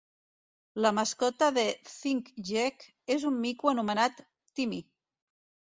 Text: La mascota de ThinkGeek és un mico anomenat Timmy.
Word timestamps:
La 0.85 0.91
mascota 0.99 1.49
de 1.59 1.65
ThinkGeek 1.91 2.89
és 3.19 3.29
un 3.33 3.39
mico 3.47 3.73
anomenat 3.75 4.29
Timmy. 4.57 4.83